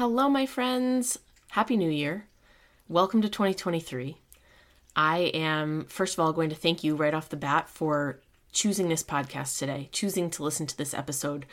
[0.00, 1.18] Hello, my friends.
[1.50, 2.26] Happy New Year.
[2.88, 4.16] Welcome to 2023.
[4.96, 8.18] I am, first of all, going to thank you right off the bat for
[8.50, 11.44] choosing this podcast today, choosing to listen to this episode.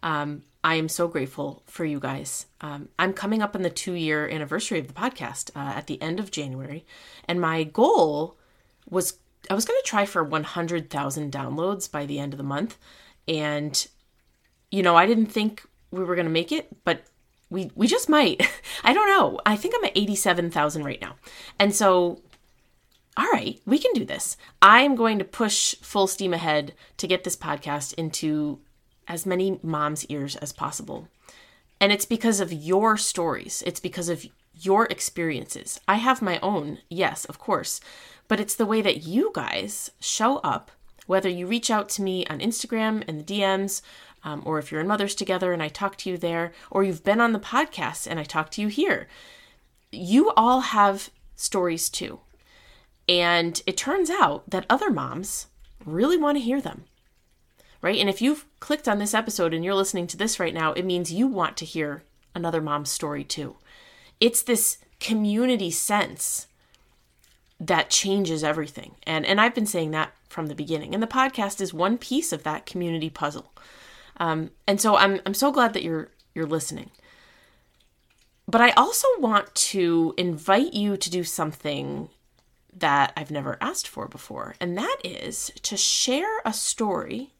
[0.00, 2.46] Um, I am so grateful for you guys.
[2.60, 6.00] Um, I'm coming up on the two year anniversary of the podcast uh, at the
[6.00, 6.86] end of January,
[7.26, 8.36] and my goal
[8.88, 9.18] was
[9.50, 12.78] I was going to try for 100,000 downloads by the end of the month.
[13.26, 13.88] And,
[14.70, 17.02] you know, I didn't think we were going to make it, but
[17.50, 18.46] we, we just might.
[18.84, 19.40] I don't know.
[19.46, 21.16] I think I'm at 87,000 right now.
[21.58, 22.20] And so,
[23.16, 24.36] all right, we can do this.
[24.62, 28.60] I am going to push full steam ahead to get this podcast into
[29.06, 31.08] as many moms' ears as possible.
[31.80, 35.80] And it's because of your stories, it's because of your experiences.
[35.86, 37.80] I have my own, yes, of course,
[38.26, 40.70] but it's the way that you guys show up,
[41.06, 43.80] whether you reach out to me on Instagram in the DMs,
[44.24, 47.04] um, or if you're in Mothers Together and I talk to you there, or you've
[47.04, 49.08] been on the podcast and I talk to you here.
[49.90, 52.20] You all have stories too.
[53.08, 55.46] And it turns out that other moms
[55.84, 56.84] really want to hear them.
[57.80, 57.98] Right?
[57.98, 60.84] And if you've clicked on this episode and you're listening to this right now, it
[60.84, 62.02] means you want to hear
[62.34, 63.56] another mom's story too.
[64.20, 66.48] It's this community sense
[67.60, 68.96] that changes everything.
[69.04, 70.94] And and I've been saying that from the beginning.
[70.94, 73.52] And the podcast is one piece of that community puzzle.
[74.18, 76.90] Um, and so I'm I'm so glad that you're you're listening.
[78.46, 82.08] But I also want to invite you to do something
[82.74, 87.32] that I've never asked for before, and that is to share a story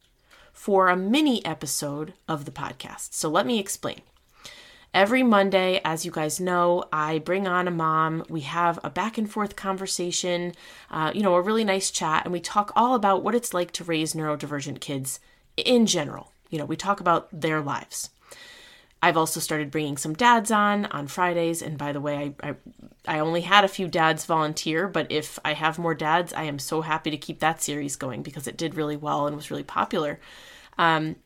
[0.53, 3.15] for a mini episode of the podcast.
[3.15, 4.01] So let me explain.
[4.95, 8.25] Every Monday, as you guys know, I bring on a mom.
[8.29, 10.55] We have a back and forth conversation,
[10.91, 13.71] uh, you know, a really nice chat, and we talk all about what it's like
[13.73, 15.21] to raise neurodivergent kids
[15.57, 16.33] in general.
[16.49, 18.11] You know, we talk about their lives.
[19.01, 22.55] I've also started bringing some dads on on Fridays, and by the way, I, I,
[23.17, 26.59] I only had a few dads volunteer, but if I have more dads, I am
[26.59, 29.63] so happy to keep that series going because it did really well and was really
[29.63, 30.19] popular.
[30.79, 31.17] Um,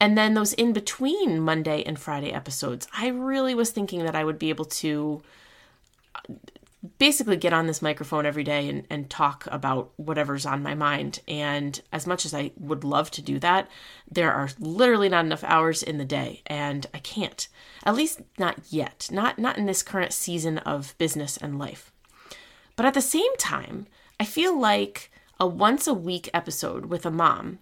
[0.00, 4.24] and then those in between Monday and Friday episodes, I really was thinking that I
[4.24, 5.22] would be able to
[6.98, 11.20] basically get on this microphone every day and, and talk about whatever's on my mind.
[11.26, 13.68] And as much as I would love to do that,
[14.10, 17.48] there are literally not enough hours in the day, and I can't.
[17.84, 19.08] At least not yet.
[19.10, 21.92] Not not in this current season of business and life.
[22.76, 23.86] But at the same time,
[24.20, 27.58] I feel like a once a week episode with a mom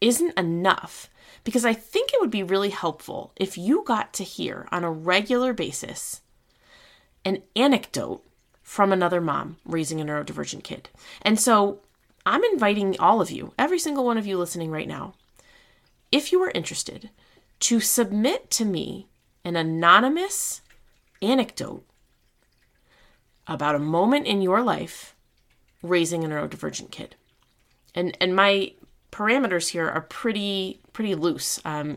[0.00, 1.08] isn't enough
[1.44, 4.90] because I think it would be really helpful if you got to hear on a
[4.90, 6.22] regular basis
[7.24, 8.24] an anecdote
[8.68, 10.90] from another mom raising a neurodivergent kid.
[11.22, 11.80] And so
[12.26, 15.14] I'm inviting all of you, every single one of you listening right now,
[16.12, 17.08] if you are interested,
[17.60, 19.08] to submit to me
[19.42, 20.60] an anonymous
[21.22, 21.82] anecdote
[23.46, 25.16] about a moment in your life
[25.82, 27.16] raising a neurodivergent kid.
[27.94, 28.74] And and my
[29.10, 31.58] parameters here are pretty pretty loose.
[31.64, 31.96] Um,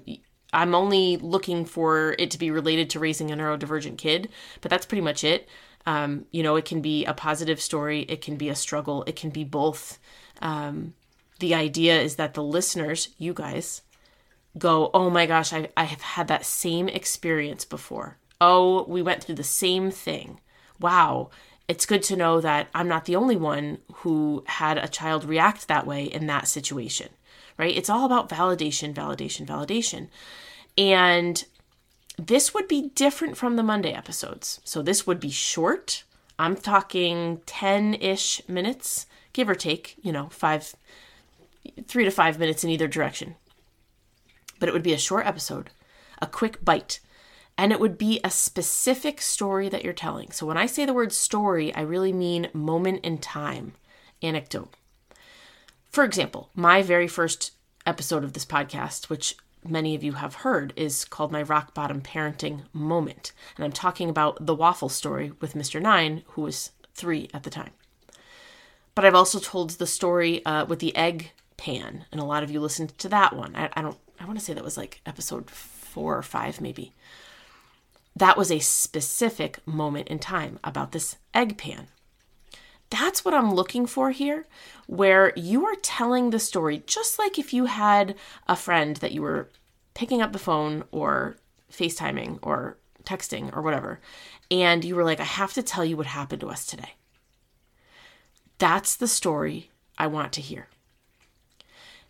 [0.54, 4.30] I'm only looking for it to be related to raising a neurodivergent kid,
[4.62, 5.50] but that's pretty much it.
[5.86, 9.16] Um, you know, it can be a positive story, it can be a struggle, it
[9.16, 10.00] can be both.
[10.42, 10.94] Um,
[11.40, 13.82] the idea is that the listeners, you guys,
[14.58, 18.18] go, oh my gosh, I, I have had that same experience before.
[18.40, 20.40] Oh, we went through the same thing.
[20.80, 21.30] Wow,
[21.68, 25.68] it's good to know that I'm not the only one who had a child react
[25.68, 27.10] that way in that situation,
[27.58, 27.76] right?
[27.76, 30.10] It's all about validation, validation, validation.
[30.78, 31.44] And
[32.18, 34.60] this would be different from the Monday episodes.
[34.64, 36.04] So this would be short.
[36.38, 40.76] I'm talking 10 ish minutes, give or take, you know, five,
[41.88, 43.36] three to five minutes in either direction.
[44.60, 45.70] But it would be a short episode,
[46.22, 47.00] a quick bite
[47.62, 50.32] and it would be a specific story that you're telling.
[50.32, 53.74] So when I say the word story, I really mean moment in time,
[54.22, 54.74] anecdote.
[55.92, 57.52] For example, my very first
[57.86, 59.36] episode of this podcast, which
[59.68, 63.32] many of you have heard, is called My Rock Bottom Parenting Moment.
[63.56, 65.82] And I'm talking about the waffle story with Mr.
[65.82, 67.72] Nine, who was three at the time.
[68.96, 72.52] But I've also told the story uh, with the egg pan, and a lot of
[72.52, 73.56] you listened to that one.
[73.56, 76.94] I, I don't, I want to say that was like episode four or five, maybe
[78.16, 81.88] that was a specific moment in time about this egg pan.
[82.92, 84.46] That's what I'm looking for here,
[84.86, 88.16] where you are telling the story just like if you had
[88.48, 89.50] a friend that you were
[89.94, 91.38] picking up the phone or
[91.72, 94.02] FaceTiming or texting or whatever,
[94.52, 96.96] and you were like, I have to tell you what happened to us today.
[98.58, 100.68] That's the story I want to hear.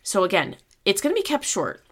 [0.02, 1.84] So, again, it's going to be kept short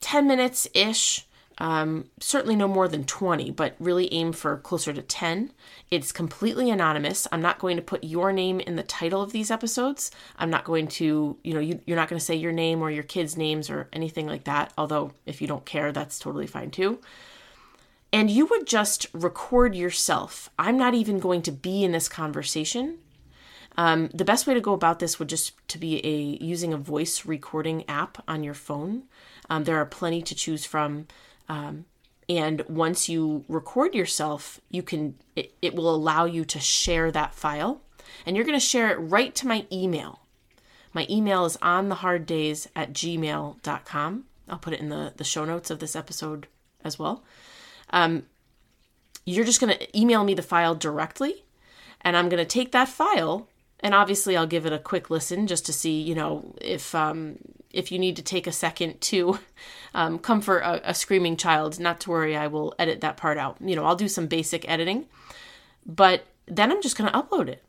[0.00, 1.26] 10 minutes ish
[1.58, 5.52] um, certainly no more than 20, but really aim for closer to 10.
[5.90, 7.26] It's completely anonymous.
[7.32, 10.10] I'm not going to put your name in the title of these episodes.
[10.38, 12.90] I'm not going to, you know, you, you're not going to say your name or
[12.90, 14.72] your kids' names or anything like that.
[14.76, 16.98] Although, if you don't care, that's totally fine too.
[18.12, 20.50] And you would just record yourself.
[20.58, 22.98] I'm not even going to be in this conversation.
[23.78, 26.78] Um, the best way to go about this would just to be a using a
[26.78, 29.02] voice recording app on your phone.
[29.50, 31.06] Um, there are plenty to choose from.
[31.48, 31.84] Um,
[32.28, 37.34] and once you record yourself, you can it, it will allow you to share that
[37.34, 37.80] file.
[38.24, 40.20] And you're going to share it right to my email.
[40.92, 44.24] My email is on the hard days at gmail.com.
[44.48, 46.46] I'll put it in the, the show notes of this episode
[46.82, 47.22] as well.
[47.90, 48.24] Um,
[49.24, 51.44] you're just going to email me the file directly,
[52.00, 53.48] and I'm going to take that file
[53.80, 57.38] and obviously I'll give it a quick listen just to see, you know, if um,
[57.76, 59.38] if you need to take a second to
[59.94, 61.78] um, comfort a, a screaming child.
[61.78, 63.56] Not to worry, I will edit that part out.
[63.60, 65.06] You know, I'll do some basic editing,
[65.84, 67.62] but then I'm just going to upload it.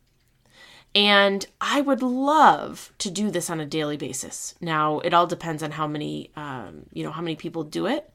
[0.96, 4.56] And I would love to do this on a daily basis.
[4.62, 8.10] Now, it all depends on how many, um, you know, how many people do it.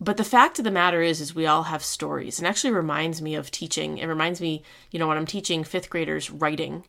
[0.00, 3.22] But the fact of the matter is, is we all have stories, and actually reminds
[3.22, 3.98] me of teaching.
[3.98, 6.84] It reminds me, you know, when I'm teaching fifth graders writing,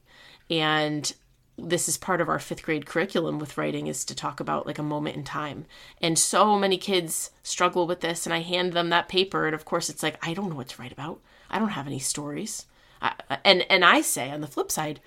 [0.50, 1.14] and
[1.58, 4.80] this is part of our fifth grade curriculum with writing is to talk about like
[4.80, 5.66] a moment in time.
[6.02, 9.66] And so many kids struggle with this, and I hand them that paper, and of
[9.66, 11.20] course, it's like I don't know what to write about.
[11.50, 12.66] I don't have any stories.
[13.02, 13.14] I,
[13.44, 15.00] and and I say on the flip side,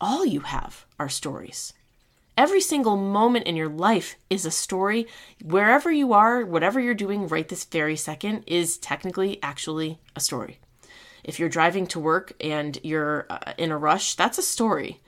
[0.00, 1.74] all you have are stories.
[2.36, 5.06] Every single moment in your life is a story.
[5.44, 10.58] Wherever you are, whatever you're doing right this very second is technically actually a story.
[11.22, 15.00] If you're driving to work and you're uh, in a rush, that's a story.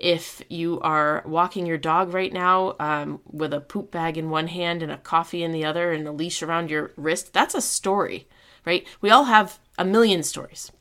[0.00, 4.48] If you are walking your dog right now um, with a poop bag in one
[4.48, 7.60] hand and a coffee in the other and a leash around your wrist, that's a
[7.60, 8.26] story,
[8.64, 8.86] right?
[9.00, 10.72] We all have a million stories.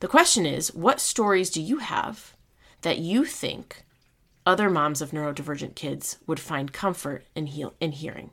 [0.00, 2.34] The question is, what stories do you have
[2.82, 3.84] that you think
[4.46, 8.30] other moms of neurodivergent kids would find comfort in, heal- in hearing.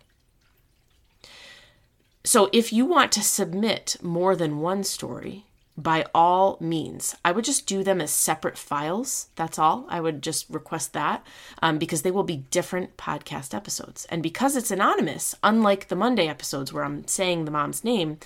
[2.24, 5.46] So, if you want to submit more than one story,
[5.82, 9.30] by all means, I would just do them as separate files.
[9.36, 9.86] That's all.
[9.90, 11.26] I would just request that
[11.62, 14.06] um, because they will be different podcast episodes.
[14.10, 18.18] And because it's anonymous, unlike the Monday episodes where I'm saying the mom's name,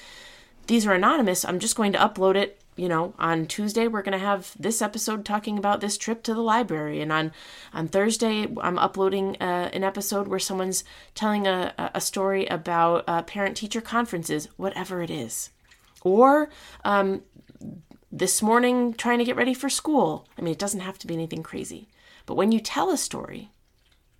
[0.67, 1.45] these are anonymous.
[1.45, 4.81] I'm just going to upload it you know, on Tuesday we're going to have this
[4.81, 7.31] episode talking about this trip to the library, and on
[7.73, 13.21] on Thursday I'm uploading uh, an episode where someone's telling a a story about uh,
[13.21, 15.51] parent teacher conferences, whatever it is,
[16.03, 16.49] or
[16.83, 17.23] um,
[18.11, 20.27] this morning trying to get ready for school.
[20.37, 21.87] I mean, it doesn't have to be anything crazy,
[22.25, 23.51] but when you tell a story,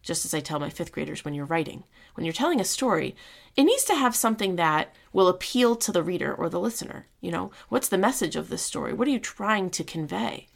[0.02, 1.84] just as I tell my fifth graders when you're writing,
[2.14, 3.16] when you're telling a story,
[3.56, 7.08] it needs to have something that will appeal to the reader or the listener.
[7.22, 8.94] You know, what's the message of this story?
[8.94, 10.48] What are you trying to convey?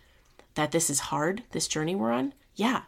[0.54, 2.34] That this is hard, this journey we're on?
[2.56, 2.84] Yeah.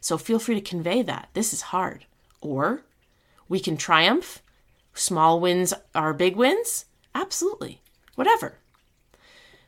[0.00, 1.28] So feel free to convey that.
[1.34, 2.06] This is hard.
[2.40, 2.84] Or
[3.48, 4.42] we can triumph.
[4.94, 6.86] Small wins are big wins?
[7.14, 7.82] Absolutely.
[8.14, 8.54] Whatever.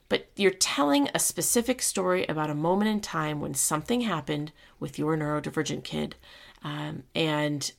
[0.09, 4.99] But you're telling a specific story about a moment in time when something happened with
[4.99, 6.17] your neurodivergent kid.
[6.63, 7.73] Um, and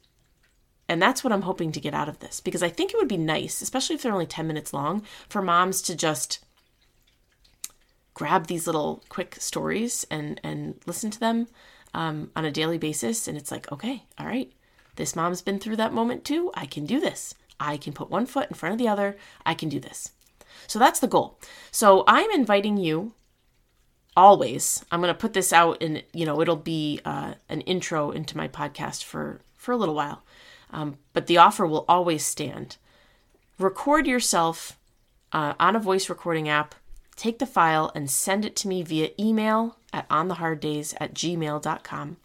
[0.87, 3.07] and that's what I'm hoping to get out of this because I think it would
[3.07, 6.45] be nice, especially if they're only 10 minutes long, for moms to just
[8.13, 11.47] grab these little quick stories and, and listen to them
[11.93, 13.27] um, on a daily basis.
[13.27, 14.51] And it's like, okay, all right,
[14.95, 16.51] this mom's been through that moment too.
[16.53, 17.33] I can do this.
[17.59, 19.17] I can put one foot in front of the other.
[19.45, 20.11] I can do this.
[20.67, 21.39] So that's the goal.
[21.71, 23.13] So I'm inviting you
[24.17, 24.83] always.
[24.91, 28.37] I'm going to put this out and, you know, it'll be uh, an intro into
[28.37, 30.23] my podcast for, for a little while
[30.75, 32.77] um, but the offer will always stand.
[33.57, 34.77] Record yourself
[35.31, 36.75] uh, on a voice recording app,
[37.15, 42.17] take the file and send it to me via email at ontheharddays at gmail.com.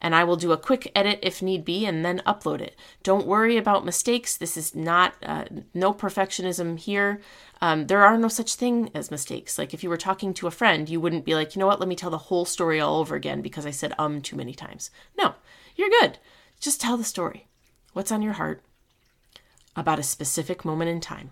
[0.00, 2.74] And I will do a quick edit if need be and then upload it.
[3.02, 4.36] Don't worry about mistakes.
[4.36, 7.20] This is not, uh, no perfectionism here.
[7.60, 9.58] Um, there are no such thing as mistakes.
[9.58, 11.80] Like if you were talking to a friend, you wouldn't be like, you know what,
[11.80, 14.54] let me tell the whole story all over again because I said um too many
[14.54, 14.90] times.
[15.18, 15.34] No,
[15.76, 16.18] you're good.
[16.60, 17.48] Just tell the story
[17.92, 18.62] what's on your heart
[19.76, 21.30] about a specific moment in time.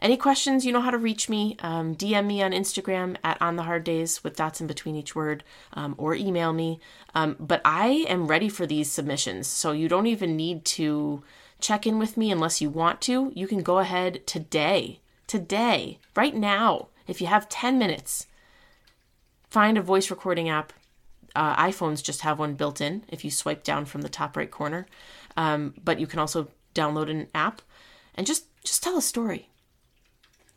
[0.00, 1.56] Any questions, you know how to reach me.
[1.60, 5.14] Um, DM me on Instagram at On the Hard Days with dots in between each
[5.14, 6.80] word, um, or email me.
[7.14, 11.22] Um, but I am ready for these submissions, so you don't even need to
[11.60, 13.32] check in with me unless you want to.
[13.34, 18.26] You can go ahead today, today, right now, if you have 10 minutes.
[19.48, 20.72] Find a voice recording app.
[21.36, 24.50] Uh, iPhones just have one built in if you swipe down from the top right
[24.50, 24.86] corner.
[25.36, 27.62] Um, but you can also download an app
[28.14, 29.48] and just just tell a story.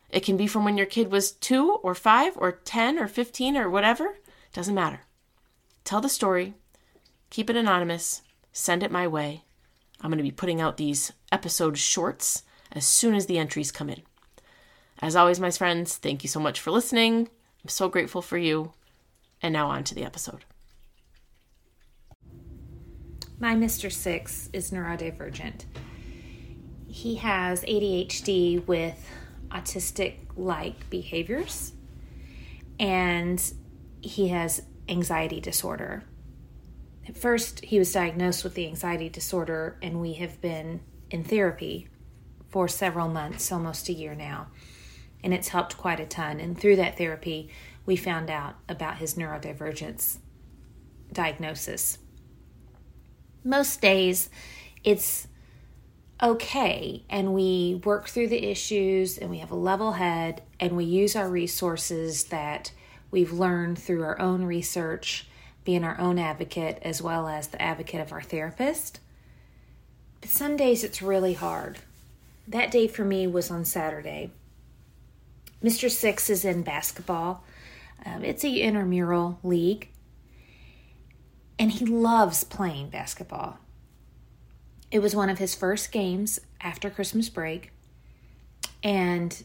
[0.10, 3.58] It can be from when your kid was 2 or 5 or 10 or 15
[3.58, 4.18] or whatever,
[4.54, 5.02] doesn't matter.
[5.84, 6.54] Tell the story.
[7.30, 8.22] Keep it anonymous.
[8.54, 9.44] Send it my way.
[10.02, 13.90] I'm going to be putting out these episode shorts as soon as the entries come
[13.90, 14.02] in.
[15.00, 17.30] As always, my friends, thank you so much for listening.
[17.64, 18.74] I'm so grateful for you.
[19.42, 20.46] And now on to the episode.
[23.40, 23.92] My Mr.
[23.92, 25.66] Six is neurodivergent.
[26.88, 29.08] He has ADHD with
[29.50, 31.74] autistic like behaviors,
[32.80, 33.42] and
[34.02, 36.04] he has anxiety disorder.
[37.08, 41.88] At first, he was diagnosed with the anxiety disorder, and we have been in therapy
[42.50, 44.48] for several months, almost a year now.
[45.24, 46.40] And it's helped quite a ton.
[46.40, 47.50] And through that therapy,
[47.86, 50.18] we found out about his neurodivergence
[51.12, 51.98] diagnosis.
[53.44, 54.30] Most days,
[54.84, 55.27] it's
[56.22, 60.86] okay, and we work through the issues, and we have a level head, and we
[60.86, 62.72] use our resources that
[63.12, 65.28] we've learned through our own research,
[65.64, 69.00] being our own advocate, as well as the advocate of our therapist.
[70.22, 71.80] But some days it's really hard.
[72.48, 74.32] That day for me was on Saturday.
[75.64, 75.90] Mr.
[75.90, 77.44] Six is in basketball.
[78.06, 79.90] Um, it's a intramural league,
[81.60, 83.60] and he loves playing basketball.
[84.92, 87.72] It was one of his first games after Christmas break,
[88.84, 89.44] and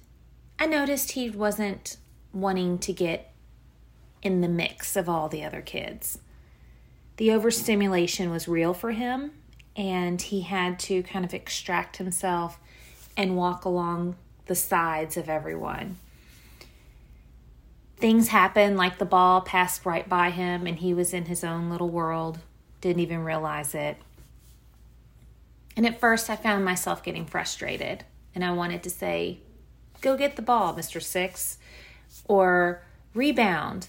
[0.59, 1.97] I noticed he wasn't
[2.33, 3.33] wanting to get
[4.23, 6.19] in the mix of all the other kids.
[7.17, 9.33] The overstimulation was real for him,
[9.77, 12.59] and he had to kind of extract himself
[13.17, 15.97] and walk along the sides of everyone.
[17.97, 21.71] Things happened like the ball passed right by him and he was in his own
[21.71, 22.41] little world,
[22.81, 23.97] didn't even realize it.
[25.77, 29.41] And at first, I found myself getting frustrated and I wanted to say,
[30.01, 31.01] Go get the ball, Mr.
[31.01, 31.59] Six,
[32.25, 32.83] or
[33.15, 33.89] rebound.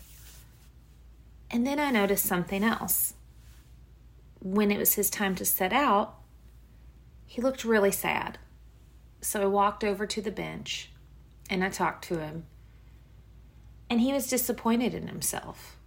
[1.49, 3.15] And then I noticed something else.
[4.39, 6.15] When it was his time to set out,
[7.25, 8.37] he looked really sad.
[9.21, 10.91] So I walked over to the bench
[11.49, 12.45] and I talked to him.
[13.89, 15.77] And he was disappointed in himself.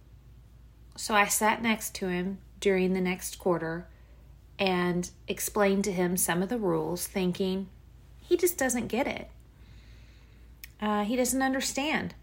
[0.95, 3.87] So I sat next to him during the next quarter
[4.59, 7.69] and explained to him some of the rules, thinking
[8.21, 9.29] he just doesn't get it.
[10.81, 12.13] Uh, he doesn't understand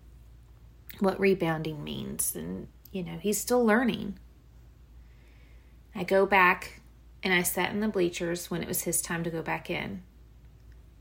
[1.00, 4.18] what rebounding means, and you know, he's still learning.
[5.94, 6.80] I go back
[7.22, 10.02] and I sat in the bleachers when it was his time to go back in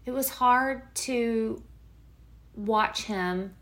[0.06, 1.62] it was hard to
[2.56, 3.56] watch him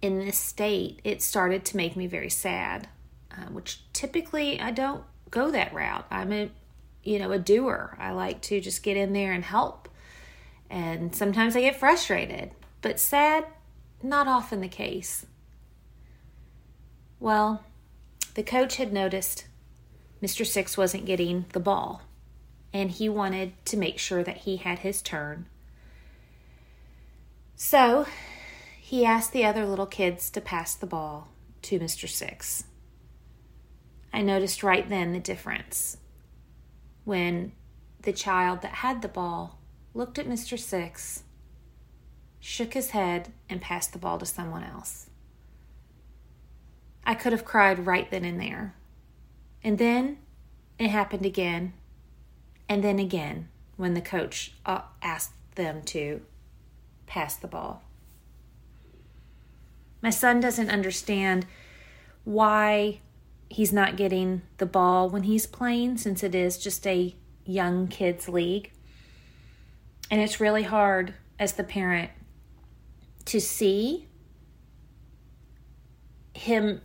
[0.00, 1.00] in this state.
[1.04, 2.88] It started to make me very sad,
[3.30, 6.06] uh, which typically I don't go that route.
[6.10, 6.50] I'm a,
[7.02, 7.96] you know, a doer.
[7.98, 9.88] I like to just get in there and help.
[10.70, 12.50] And sometimes I get frustrated,
[12.82, 13.46] but sad,
[14.02, 15.26] not often the case.
[17.20, 17.64] Well,
[18.34, 19.46] the coach had noticed
[20.22, 20.46] Mr.
[20.46, 22.02] Six wasn't getting the ball,
[22.72, 25.46] and he wanted to make sure that he had his turn
[27.60, 28.06] so
[28.80, 31.26] he asked the other little kids to pass the ball
[31.62, 32.08] to Mr.
[32.08, 32.64] Six.
[34.12, 35.96] I noticed right then the difference
[37.08, 37.50] when
[38.02, 39.58] the child that had the ball
[39.94, 40.58] looked at Mr.
[40.58, 41.22] Six,
[42.38, 45.08] shook his head, and passed the ball to someone else.
[47.04, 48.74] I could have cried right then and there.
[49.64, 50.18] And then
[50.78, 51.72] it happened again,
[52.68, 53.48] and then again
[53.78, 56.20] when the coach uh, asked them to
[57.06, 57.82] pass the ball.
[60.02, 61.46] My son doesn't understand
[62.24, 63.00] why
[63.50, 67.14] he's not getting the ball when he's playing since it is just a
[67.44, 68.72] young kids league.
[70.10, 72.10] And it's really hard as the parent
[73.26, 74.06] to see
[76.34, 76.80] him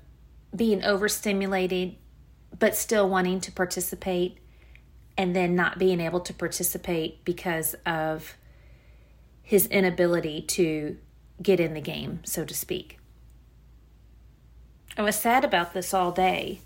[0.55, 1.95] being overstimulated
[2.57, 4.37] but still wanting to participate
[5.17, 8.35] and then not being able to participate because of
[9.41, 10.97] his inability to
[11.41, 12.97] get in the game, so to speak.
[14.97, 16.61] I was sad about this all day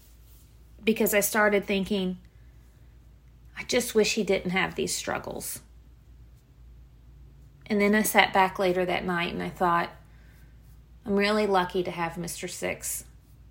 [0.84, 2.18] because I started thinking,
[3.58, 5.62] I just wish he didn't have these struggles.
[7.66, 9.90] And then I sat back later that night and I thought,
[11.06, 12.50] I'm really lucky to have Mr.
[12.50, 13.06] Six.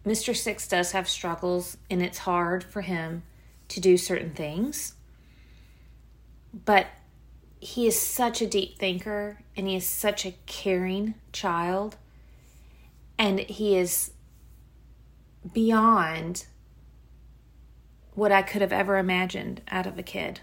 [0.05, 0.37] Mr.
[0.37, 3.23] Six does have struggles and it's hard for him
[3.69, 4.95] to do certain things.
[6.53, 6.87] But
[7.61, 11.97] he is such a deep thinker and he is such a caring child
[13.19, 14.13] and he is
[15.53, 16.47] beyond
[18.15, 20.41] what I could have ever imagined out of a kid.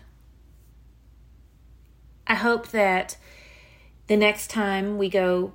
[2.27, 3.17] I hope that
[4.07, 5.53] the next time we go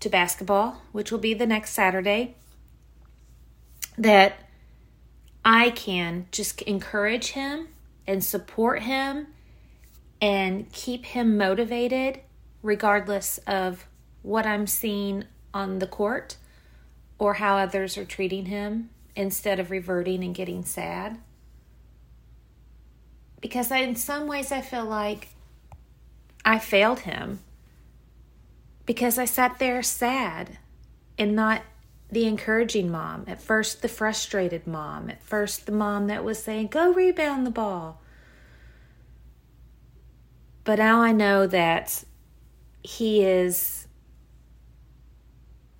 [0.00, 2.34] to basketball, which will be the next Saturday,
[3.96, 4.34] that
[5.44, 7.68] I can just encourage him
[8.06, 9.28] and support him
[10.20, 12.20] and keep him motivated
[12.62, 13.86] regardless of
[14.22, 16.36] what I'm seeing on the court
[17.18, 21.18] or how others are treating him instead of reverting and getting sad.
[23.40, 25.28] Because I, in some ways, I feel like
[26.44, 27.40] I failed him
[28.86, 30.58] because I sat there sad
[31.18, 31.62] and not
[32.10, 33.24] the encouraging mom.
[33.26, 35.10] At first, the frustrated mom.
[35.10, 38.00] At first, the mom that was saying, Go rebound the ball.
[40.64, 42.04] But now I know that
[42.82, 43.83] he is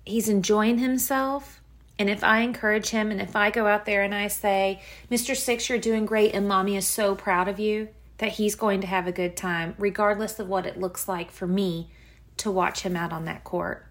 [0.05, 1.61] he's enjoying himself
[1.97, 5.35] and if I encourage him and if I go out there and I say, Mr.
[5.35, 8.87] Six, you're doing great and mommy is so proud of you, that he's going to
[8.87, 11.89] have a good time, regardless of what it looks like for me
[12.37, 13.85] to watch him out on that court.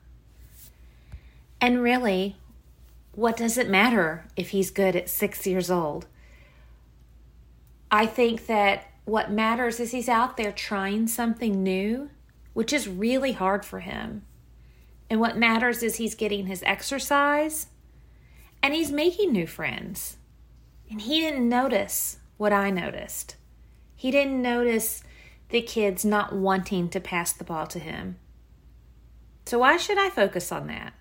[1.61, 2.37] And really,
[3.13, 6.07] what does it matter if he's good at six years old?
[7.91, 12.11] I think that what matters is he's out there trying something new,
[12.55, 14.23] which is really hard for him.
[15.11, 17.69] And what matters is he's getting his exercise
[18.63, 20.17] and he's making new friends.
[20.91, 23.37] And he didn't notice what I noticed.
[23.95, 25.03] He didn't notice
[25.51, 28.17] the kids not wanting to pass the ball to him.
[29.47, 30.95] So, why should I focus on that?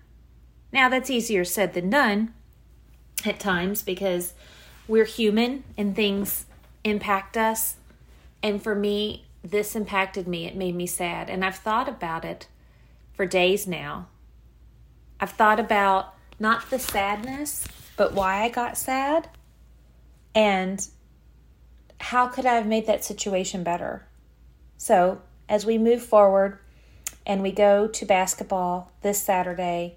[0.72, 2.34] Now, that's easier said than done
[3.24, 4.34] at times because
[4.86, 6.46] we're human and things
[6.82, 7.76] impact us.
[8.42, 10.46] And for me, this impacted me.
[10.46, 11.30] It made me sad.
[11.30, 12.48] And I've thought about it
[13.14, 14.08] for days now.
[15.20, 17.66] I've thought about not the sadness,
[17.96, 19.28] but why I got sad
[20.34, 20.86] and
[22.00, 24.06] how could I have made that situation better.
[24.76, 26.58] So, as we move forward
[27.24, 29.96] and we go to basketball this Saturday,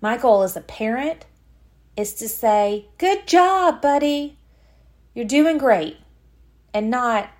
[0.00, 1.24] my goal as a parent
[1.96, 4.36] is to say, Good job, buddy.
[5.14, 5.98] You're doing great.
[6.72, 7.30] And not,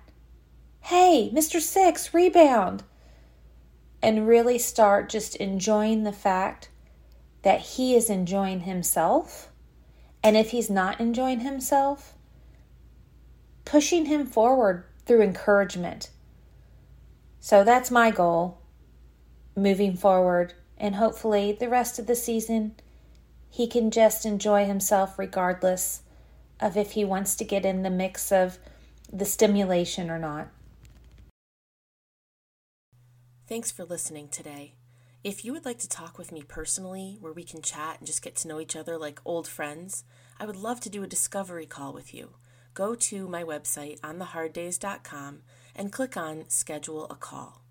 [0.81, 1.59] Hey, Mr.
[1.59, 2.83] Six, rebound.
[4.05, 6.69] And really start just enjoying the fact
[7.41, 9.49] that he is enjoying himself.
[10.23, 12.13] And if he's not enjoying himself,
[13.65, 16.11] pushing him forward through encouragement.
[17.39, 18.59] So that's my goal
[19.55, 20.53] moving forward.
[20.77, 22.75] And hopefully, the rest of the season,
[23.49, 26.03] he can just enjoy himself regardless
[26.59, 28.59] of if he wants to get in the mix of
[29.11, 30.49] the stimulation or not.
[33.47, 34.73] Thanks for listening today.
[35.23, 38.23] If you would like to talk with me personally, where we can chat and just
[38.23, 40.03] get to know each other like old friends,
[40.39, 42.31] I would love to do a discovery call with you.
[42.73, 45.43] Go to my website, ontheharddays.com,
[45.75, 47.61] and click on Schedule a Call.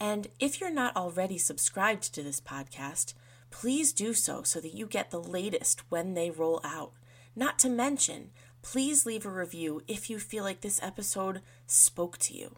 [0.00, 3.12] And if you're not already subscribed to this podcast,
[3.50, 6.92] please do so so that you get the latest when they roll out.
[7.36, 8.30] Not to mention,
[8.62, 12.56] please leave a review if you feel like this episode spoke to you.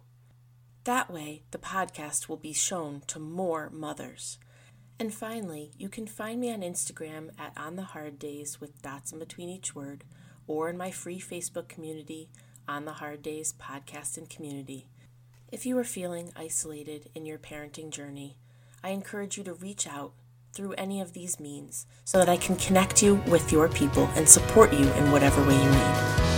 [0.87, 4.39] That way, the podcast will be shown to more mothers.
[5.01, 9.11] And finally, you can find me on Instagram at On the Hard Days with dots
[9.11, 10.05] in between each word,
[10.47, 12.29] or in my free Facebook community,
[12.69, 14.87] On the Hard Days Podcast and Community.
[15.51, 18.37] If you are feeling isolated in your parenting journey,
[18.85, 20.13] I encourage you to reach out
[20.53, 24.29] through any of these means so that I can connect you with your people and
[24.29, 26.36] support you in whatever way you need.